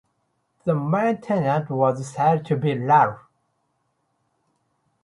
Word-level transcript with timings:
The 0.65 0.73
main 0.73 1.21
tenant 1.21 1.69
was 1.69 2.11
said 2.11 2.43
to 2.47 2.55
be 2.57 2.75
Ralph. 2.75 3.19